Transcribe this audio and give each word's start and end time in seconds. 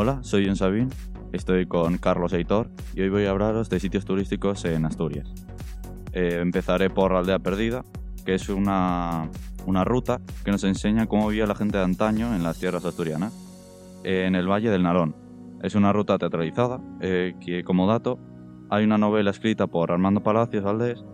Hola, 0.00 0.22
soy 0.22 0.46
John 0.46 0.54
Sabin, 0.54 0.90
estoy 1.32 1.66
con 1.66 1.98
Carlos 1.98 2.32
Eitor 2.32 2.70
y 2.94 3.00
hoy 3.00 3.08
voy 3.08 3.24
a 3.24 3.30
hablaros 3.30 3.68
de 3.68 3.80
sitios 3.80 4.04
turísticos 4.04 4.64
en 4.64 4.84
Asturias. 4.84 5.34
Eh, 6.12 6.38
empezaré 6.40 6.88
por 6.88 7.14
Aldea 7.14 7.40
Perdida, 7.40 7.84
que 8.24 8.34
es 8.34 8.48
una, 8.48 9.28
una 9.66 9.82
ruta 9.82 10.20
que 10.44 10.52
nos 10.52 10.62
enseña 10.62 11.06
cómo 11.06 11.26
vivía 11.26 11.46
la 11.46 11.56
gente 11.56 11.78
de 11.78 11.82
antaño 11.82 12.32
en 12.32 12.44
las 12.44 12.60
tierras 12.60 12.84
asturianas, 12.84 13.34
en 14.04 14.36
el 14.36 14.46
Valle 14.46 14.70
del 14.70 14.84
Narón. 14.84 15.16
Es 15.64 15.74
una 15.74 15.92
ruta 15.92 16.16
teatralizada, 16.16 16.80
eh, 17.00 17.34
que 17.44 17.64
como 17.64 17.88
dato 17.88 18.20
hay 18.70 18.84
una 18.84 18.98
novela 18.98 19.32
escrita 19.32 19.66
por 19.66 19.90
Armando 19.90 20.22
Palacios 20.22 20.62
Valdés 20.62 21.04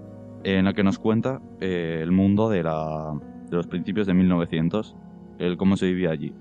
en 0.43 0.67
la 0.67 0.75
que 0.75 0.85
nos 0.85 0.99
cuenta 0.99 1.41
eh, 1.59 2.01
el 2.03 2.13
mundo 2.13 2.51
de, 2.51 2.63
la, 2.63 3.19
de 3.49 3.57
los 3.57 3.67
principios 3.67 4.07
de 4.07 4.13
1900, 4.13 4.95
el 5.39 5.57
cómo 5.57 5.79
se 5.79 5.87
vivía 5.87 6.11
allí. 6.11 6.35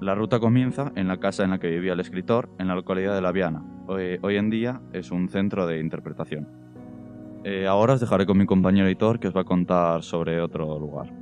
La 0.00 0.14
ruta 0.14 0.40
comienza 0.40 0.92
en 0.96 1.08
la 1.08 1.18
casa 1.18 1.44
en 1.44 1.50
la 1.50 1.58
que 1.58 1.68
vivía 1.68 1.92
el 1.92 2.00
escritor, 2.00 2.48
en 2.58 2.68
la 2.68 2.74
localidad 2.74 3.14
de 3.14 3.20
La 3.20 3.32
Viana. 3.32 3.62
Hoy, 3.86 4.36
en 4.36 4.48
día 4.48 4.80
es 4.94 5.10
un 5.10 5.28
centro 5.28 5.66
de 5.66 5.78
interpretación. 5.78 6.48
Eh, 7.44 7.66
ahora 7.66 7.92
os 7.92 8.00
dejaré 8.00 8.24
con 8.24 8.38
mi 8.38 8.46
compañero 8.46 8.86
Aitor, 8.86 9.20
que 9.20 9.28
os 9.28 9.36
va 9.36 9.42
a 9.42 9.44
contar 9.44 10.02
sobre 10.02 10.40
otro 10.40 10.78
lugar. 10.78 11.12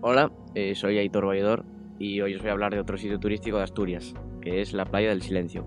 Hola, 0.00 0.30
eh, 0.54 0.76
soy 0.76 0.98
Aitor 0.98 1.26
Valledor 1.26 1.64
y 1.98 2.20
hoy 2.20 2.36
os 2.36 2.40
voy 2.40 2.50
a 2.50 2.52
hablar 2.52 2.72
de 2.72 2.78
otro 2.78 2.96
sitio 2.96 3.18
turístico 3.18 3.56
de 3.56 3.64
Asturias, 3.64 4.14
que 4.40 4.60
es 4.60 4.74
la 4.74 4.84
Playa 4.84 5.08
del 5.08 5.22
Silencio. 5.22 5.66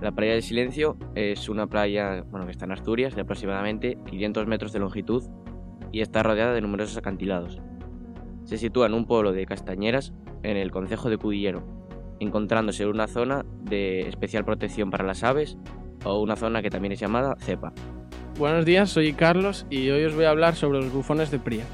La 0.00 0.12
Playa 0.12 0.32
del 0.32 0.42
Silencio 0.42 0.96
es 1.14 1.50
una 1.50 1.66
playa 1.66 2.24
bueno, 2.30 2.46
que 2.46 2.52
está 2.52 2.64
en 2.64 2.72
Asturias 2.72 3.14
de 3.14 3.20
aproximadamente 3.20 3.98
500 4.06 4.46
metros 4.46 4.72
de 4.72 4.78
longitud 4.78 5.24
y 5.92 6.00
está 6.00 6.22
rodeada 6.22 6.54
de 6.54 6.62
numerosos 6.62 6.96
acantilados. 6.96 7.60
Se 8.44 8.56
sitúa 8.56 8.86
en 8.86 8.94
un 8.94 9.04
pueblo 9.04 9.32
de 9.32 9.44
Castañeras, 9.44 10.14
en 10.42 10.56
el 10.56 10.70
concejo 10.70 11.10
de 11.10 11.18
Cudillero, 11.18 11.62
encontrándose 12.20 12.82
en 12.82 12.90
una 12.90 13.06
zona 13.06 13.44
de 13.62 14.08
especial 14.08 14.44
protección 14.44 14.90
para 14.90 15.04
las 15.04 15.22
aves 15.24 15.56
o 16.04 16.20
una 16.20 16.36
zona 16.36 16.62
que 16.62 16.70
también 16.70 16.92
es 16.92 17.00
llamada 17.00 17.36
cepa. 17.38 17.72
Buenos 18.38 18.64
días, 18.64 18.90
soy 18.90 19.12
Carlos 19.12 19.66
y 19.70 19.90
hoy 19.90 20.04
os 20.04 20.14
voy 20.14 20.24
a 20.24 20.30
hablar 20.30 20.54
sobre 20.56 20.80
los 20.80 20.92
bufones 20.92 21.30
de 21.30 21.38
Pría. 21.38 21.64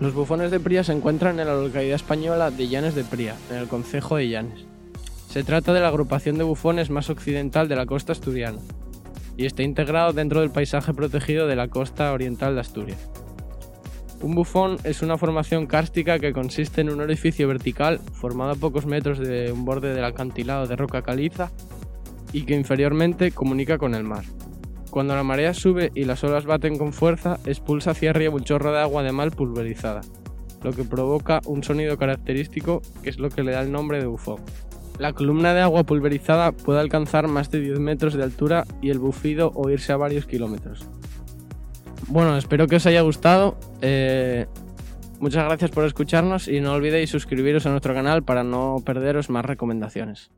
Los 0.00 0.14
bufones 0.14 0.50
de 0.50 0.58
Pría 0.58 0.82
se 0.82 0.92
encuentran 0.92 1.38
en 1.38 1.46
la 1.46 1.54
localidad 1.54 1.94
española 1.94 2.50
de 2.50 2.66
Llanes 2.68 2.94
de 2.94 3.04
Pría, 3.04 3.36
en 3.50 3.58
el 3.58 3.68
concejo 3.68 4.16
de 4.16 4.28
Llanes. 4.28 4.66
Se 5.28 5.44
trata 5.44 5.72
de 5.72 5.80
la 5.80 5.88
agrupación 5.88 6.36
de 6.36 6.44
bufones 6.44 6.90
más 6.90 7.08
occidental 7.08 7.68
de 7.68 7.76
la 7.76 7.86
costa 7.86 8.12
asturiana 8.12 8.58
y 9.36 9.46
está 9.46 9.62
integrado 9.62 10.12
dentro 10.12 10.40
del 10.40 10.50
paisaje 10.50 10.92
protegido 10.92 11.46
de 11.46 11.56
la 11.56 11.68
costa 11.68 12.12
oriental 12.12 12.54
de 12.54 12.60
Asturias. 12.60 13.08
Un 14.22 14.36
bufón 14.36 14.76
es 14.84 15.02
una 15.02 15.18
formación 15.18 15.66
kárstica 15.66 16.20
que 16.20 16.32
consiste 16.32 16.80
en 16.80 16.90
un 16.90 17.00
orificio 17.00 17.48
vertical 17.48 17.98
formado 18.12 18.52
a 18.52 18.54
pocos 18.54 18.86
metros 18.86 19.18
de 19.18 19.50
un 19.50 19.64
borde 19.64 19.92
del 19.94 20.04
acantilado 20.04 20.68
de 20.68 20.76
roca 20.76 21.02
caliza 21.02 21.50
y 22.32 22.44
que 22.44 22.54
inferiormente 22.54 23.32
comunica 23.32 23.78
con 23.78 23.96
el 23.96 24.04
mar. 24.04 24.24
Cuando 24.90 25.16
la 25.16 25.24
marea 25.24 25.54
sube 25.54 25.90
y 25.96 26.04
las 26.04 26.22
olas 26.22 26.44
baten 26.44 26.78
con 26.78 26.92
fuerza, 26.92 27.40
expulsa 27.46 27.90
hacia 27.90 28.10
arriba 28.10 28.32
un 28.32 28.44
chorro 28.44 28.70
de 28.70 28.78
agua 28.78 29.02
de 29.02 29.10
mal 29.10 29.32
pulverizada, 29.32 30.02
lo 30.62 30.72
que 30.72 30.84
provoca 30.84 31.40
un 31.46 31.64
sonido 31.64 31.98
característico 31.98 32.80
que 33.02 33.10
es 33.10 33.18
lo 33.18 33.28
que 33.28 33.42
le 33.42 33.50
da 33.50 33.62
el 33.62 33.72
nombre 33.72 33.98
de 33.98 34.06
bufón. 34.06 34.40
La 34.98 35.14
columna 35.14 35.52
de 35.52 35.62
agua 35.62 35.82
pulverizada 35.82 36.52
puede 36.52 36.78
alcanzar 36.78 37.26
más 37.26 37.50
de 37.50 37.58
10 37.58 37.80
metros 37.80 38.14
de 38.14 38.22
altura 38.22 38.66
y 38.80 38.90
el 38.90 39.00
bufido 39.00 39.50
oírse 39.56 39.92
a 39.92 39.96
varios 39.96 40.26
kilómetros. 40.26 40.86
Bueno, 42.08 42.36
espero 42.36 42.66
que 42.66 42.76
os 42.76 42.86
haya 42.86 43.00
gustado. 43.02 43.56
Eh, 43.80 44.46
muchas 45.20 45.44
gracias 45.44 45.70
por 45.70 45.84
escucharnos 45.84 46.48
y 46.48 46.60
no 46.60 46.72
olvidéis 46.72 47.10
suscribiros 47.10 47.66
a 47.66 47.70
nuestro 47.70 47.94
canal 47.94 48.22
para 48.22 48.44
no 48.44 48.82
perderos 48.84 49.30
más 49.30 49.44
recomendaciones. 49.44 50.30